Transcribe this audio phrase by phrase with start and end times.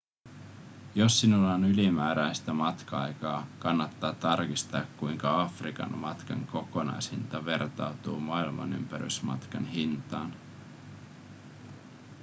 [0.95, 10.33] jos sinulla on ylimääräistä matka-aikaa kannattaa tarkistaa kuinka afrikan matkan kokonaishinta vertautuu maailmanympärysmatkan hintaan